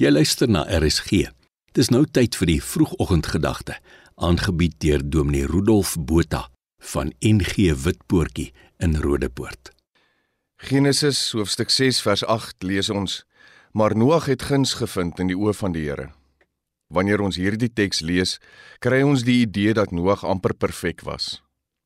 Jy 0.00 0.08
luister 0.08 0.48
na 0.48 0.62
RSG. 0.64 1.26
Dis 1.76 1.90
nou 1.92 2.06
tyd 2.08 2.32
vir 2.40 2.48
die 2.48 2.60
vroegoggendgedagte, 2.64 3.74
aangebied 4.16 4.78
deur 4.80 5.02
Dominee 5.04 5.44
Rudolf 5.44 5.90
Botha 6.08 6.46
van 6.92 7.10
NG 7.20 7.74
Witpoortjie 7.82 8.46
in 8.80 8.96
Rodepoort. 8.96 9.74
Genesis 10.56 11.20
hoofstuk 11.36 11.68
6 11.68 12.00
vers 12.06 12.24
8 12.24 12.64
lees 12.64 12.88
ons: 12.88 13.18
Maar 13.76 13.92
Noag 13.92 14.30
het 14.32 14.46
guns 14.48 14.72
gevind 14.80 15.20
in 15.20 15.34
die 15.34 15.36
oë 15.36 15.52
van 15.60 15.76
die 15.76 15.84
Here. 15.84 16.08
Wanneer 16.88 17.20
ons 17.20 17.36
hierdie 17.36 17.68
teks 17.68 18.00
lees, 18.00 18.38
kry 18.80 19.02
ons 19.04 19.28
die 19.28 19.42
idee 19.44 19.76
dat 19.76 19.92
Noag 19.92 20.24
amper 20.24 20.56
perfek 20.56 21.04
was. 21.04 21.42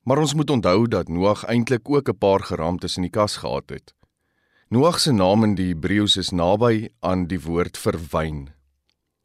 Maar 0.06 0.22
ons 0.22 0.38
moet 0.38 0.54
onthou 0.54 0.86
dat 0.86 1.10
Noag 1.10 1.42
eintlik 1.50 1.90
ook 1.90 2.14
'n 2.14 2.18
paar 2.18 2.46
geraamtes 2.46 2.96
in 2.96 3.10
die 3.10 3.16
kas 3.18 3.42
gehad 3.42 3.74
het. 3.74 3.90
Noag 4.74 4.96
se 5.00 5.12
naam 5.12 5.44
in 5.46 5.52
die 5.54 5.68
Hebreëus 5.68 6.16
is 6.18 6.32
naby 6.34 6.88
aan 7.06 7.28
die 7.30 7.38
woord 7.38 7.76
vir 7.78 7.94
wyn. 8.10 8.38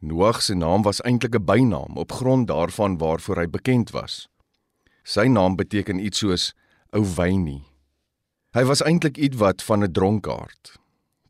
Noag 0.06 0.44
se 0.46 0.54
naam 0.54 0.84
was 0.86 1.00
eintlik 1.02 1.34
'n 1.40 1.46
bynaam 1.46 1.98
op 1.98 2.12
grond 2.12 2.48
daarvan 2.48 2.98
waarvoor 3.02 3.38
hy 3.42 3.48
bekend 3.50 3.90
was. 3.90 4.30
Sy 5.04 5.26
naam 5.26 5.56
beteken 5.56 6.06
iets 6.06 6.20
soos 6.20 6.54
ou 6.94 7.02
wynie. 7.16 7.66
Hy 8.54 8.64
was 8.64 8.84
eintlik 8.84 9.18
ietwat 9.18 9.64
van 9.64 9.84
'n 9.84 9.92
dronkaard. 9.92 10.78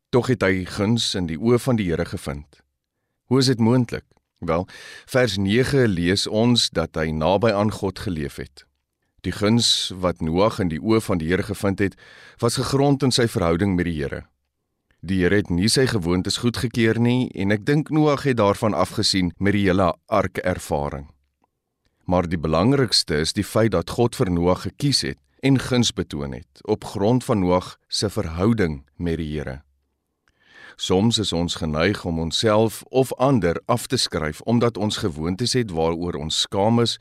Tog 0.09 0.27
het 0.27 0.41
hy 0.41 0.65
guns 0.65 1.15
in 1.15 1.25
die 1.25 1.39
oë 1.39 1.59
van 1.59 1.75
die 1.75 1.87
Here 1.89 2.05
gevind. 2.05 2.61
Hoe 3.23 3.39
is 3.39 3.45
dit 3.45 3.59
moontlik? 3.59 4.05
Wel, 4.39 4.67
vers 5.05 5.37
9 5.37 5.87
lees 5.87 6.27
ons 6.27 6.69
dat 6.69 6.95
hy 6.95 7.11
naby 7.11 7.51
aan 7.51 7.71
God 7.71 7.99
geleef 7.99 8.35
het. 8.35 8.68
Die 9.21 9.31
guns 9.35 9.91
wat 9.99 10.21
Noag 10.23 10.59
in 10.63 10.69
die 10.71 10.79
oë 10.79 11.01
van 11.03 11.19
die 11.19 11.27
Here 11.27 11.43
gevind 11.43 11.79
het, 11.83 11.95
was 12.39 12.55
gegrond 12.55 13.03
in 13.03 13.11
sy 13.11 13.27
verhouding 13.27 13.75
met 13.75 13.89
die 13.89 13.97
Here. 13.99 14.23
Die 15.03 15.21
Here 15.23 15.41
het 15.41 15.49
nie 15.51 15.69
sy 15.71 15.85
gewoontes 15.91 16.39
goedgekeur 16.39 16.99
nie 16.99 17.29
en 17.35 17.51
ek 17.51 17.65
dink 17.67 17.91
Noag 17.91 18.23
het 18.27 18.39
daarvan 18.39 18.75
afgesien 18.75 19.33
met 19.39 19.55
die 19.55 19.65
hele 19.67 19.93
ark 20.07 20.39
ervaring. 20.43 21.09
Maar 22.07 22.27
die 22.27 22.39
belangrikste 22.39 23.19
is 23.21 23.35
die 23.35 23.43
feit 23.43 23.75
dat 23.75 23.91
God 23.95 24.15
vir 24.15 24.31
Noag 24.31 24.63
gekies 24.67 25.03
het 25.07 25.19
en 25.43 25.59
guns 25.59 25.91
betoon 25.95 26.33
het 26.35 26.63
op 26.63 26.83
grond 26.83 27.23
van 27.23 27.43
Noag 27.43 27.75
se 27.87 28.09
verhouding 28.09 28.85
met 28.95 29.19
die 29.19 29.33
Here. 29.35 29.61
Soms 30.79 31.17
is 31.19 31.33
ons 31.35 31.59
geneig 31.59 32.05
om 32.07 32.19
onsself 32.19 32.83
of 32.87 33.11
ander 33.19 33.59
af 33.67 33.87
te 33.87 33.97
skryf 33.97 34.39
omdat 34.41 34.77
ons 34.77 35.03
gewoontes 35.03 35.53
het 35.59 35.71
waaroor 35.75 36.15
ons 36.15 36.39
skaam 36.47 36.79
is 36.79 36.95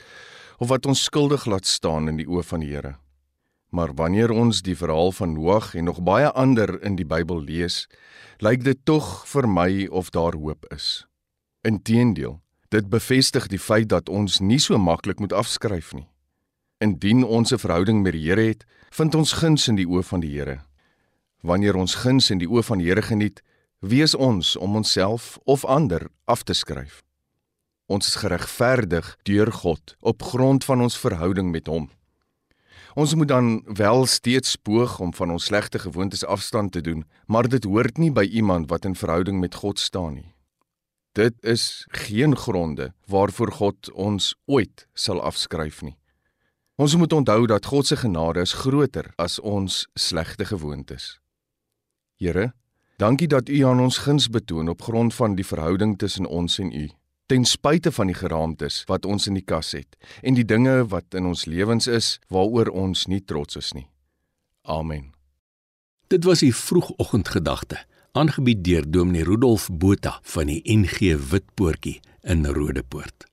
of 0.59 0.69
wat 0.69 0.87
ons 0.87 1.03
skuldig 1.03 1.47
laat 1.47 1.67
staan 1.67 2.09
in 2.11 2.19
die 2.19 2.27
oë 2.27 2.43
van 2.43 2.61
die 2.65 2.73
Here. 2.75 2.97
Maar 3.71 3.93
wanneer 3.95 4.33
ons 4.33 4.63
die 4.65 4.77
verhaal 4.77 5.13
van 5.13 5.33
Noag 5.37 5.75
en 5.75 5.85
nog 5.85 6.01
baie 6.03 6.31
ander 6.33 6.83
in 6.83 6.97
die 6.97 7.07
Bybel 7.07 7.43
lees, 7.45 7.87
lyk 8.41 8.65
dit 8.65 8.79
tog 8.85 9.27
vir 9.29 9.49
my 9.49 9.87
of 9.87 10.11
daar 10.11 10.35
hoop 10.35 10.67
is. 10.75 11.07
Inteendeel, 11.63 12.41
dit 12.73 12.89
bevestig 12.89 13.49
die 13.53 13.61
feit 13.61 13.89
dat 13.93 14.09
ons 14.09 14.41
nie 14.41 14.59
so 14.59 14.79
maklik 14.79 15.21
moet 15.21 15.33
afskryf 15.33 15.93
nie. 15.95 16.09
Indien 16.81 17.25
ons 17.25 17.53
'n 17.53 17.59
verhouding 17.59 18.03
met 18.03 18.13
die 18.13 18.27
Here 18.29 18.49
het, 18.49 18.65
vind 18.91 19.15
ons 19.15 19.33
guns 19.33 19.69
in 19.69 19.77
die 19.77 19.87
oë 19.87 20.03
van 20.03 20.21
die 20.21 20.31
Here. 20.31 20.61
Wanneer 21.43 21.77
ons 21.77 21.95
guns 21.95 22.31
in 22.31 22.39
die 22.39 22.49
oë 22.49 22.63
van 22.63 22.79
die 22.79 22.87
Here 22.87 23.03
geniet, 23.03 23.43
wees 23.81 24.15
ons 24.15 24.57
om 24.57 24.77
onsself 24.77 25.39
of 25.45 25.65
ander 25.65 26.09
af 26.25 26.43
te 26.43 26.53
skryf. 26.53 27.03
Ons 27.89 28.11
is 28.11 28.19
geregverdig 28.21 29.15
deur 29.25 29.49
God 29.53 29.95
op 30.05 30.23
grond 30.23 30.65
van 30.65 30.83
ons 30.85 30.99
verhouding 31.01 31.49
met 31.51 31.71
hom. 31.73 31.87
Ons 33.01 33.15
moet 33.17 33.29
dan 33.29 33.63
wel 33.65 34.05
steeds 34.07 34.57
poog 34.57 34.99
om 35.01 35.15
van 35.17 35.31
ons 35.33 35.45
slegte 35.49 35.79
gewoontes 35.79 36.25
afstand 36.25 36.73
te 36.73 36.83
doen, 36.85 37.07
maar 37.27 37.49
dit 37.49 37.65
hoort 37.65 37.97
nie 37.97 38.11
by 38.13 38.27
iemand 38.29 38.69
wat 38.69 38.85
in 38.85 38.97
verhouding 38.97 39.41
met 39.41 39.55
God 39.55 39.81
staan 39.81 40.15
nie. 40.21 40.35
Dit 41.17 41.35
is 41.41 41.87
geen 41.89 42.37
gronde 42.37 42.93
waarvoor 43.09 43.53
God 43.53 43.91
ons 43.93 44.35
ooit 44.45 44.85
sal 44.93 45.25
afskryf 45.25 45.81
nie. 45.83 45.97
Ons 46.77 46.97
moet 46.97 47.13
onthou 47.13 47.47
dat 47.47 47.73
God 47.73 47.87
se 47.87 47.97
genade 47.97 48.45
is 48.45 48.53
groter 48.53 49.15
as 49.17 49.41
ons 49.41 49.87
slegte 49.95 50.45
gewoontes. 50.45 51.17
Here, 52.21 52.53
dankie 53.01 53.33
dat 53.33 53.49
U 53.49 53.65
aan 53.65 53.81
ons 53.81 54.05
guns 54.05 54.29
betoon 54.29 54.69
op 54.69 54.83
grond 54.83 55.15
van 55.15 55.41
die 55.41 55.47
verhouding 55.47 55.97
tussen 55.99 56.27
ons 56.27 56.61
en 56.61 56.73
U 56.73 56.89
ten 57.29 57.45
spyte 57.45 57.93
van 57.93 58.09
die 58.09 58.17
geraamtes 58.17 58.81
wat 58.89 59.05
ons 59.05 59.29
in 59.29 59.37
die 59.37 59.45
kas 59.45 59.75
het 59.77 59.99
en 60.25 60.39
die 60.39 60.47
dinge 60.49 60.81
wat 60.89 61.13
in 61.19 61.29
ons 61.29 61.45
lewens 61.45 61.87
is 61.87 62.17
waaroor 62.33 62.73
ons 62.73 63.05
nie 63.13 63.21
trots 63.21 63.61
is 63.61 63.75
nie. 63.77 63.85
Amen. 64.65 65.13
Dit 66.09 66.25
was 66.25 66.41
die 66.41 66.55
vroegoggendgedagte, 66.57 67.83
aangebied 68.17 68.65
deur 68.65 68.89
Dominee 68.89 69.29
Rudolf 69.29 69.69
Botha 69.69 70.19
van 70.25 70.49
die 70.49 70.63
NG 70.65 71.13
Witpoortjie 71.31 71.99
in 72.25 72.49
Rodepoort. 72.49 73.29